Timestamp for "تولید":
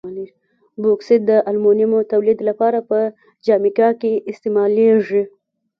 2.11-2.39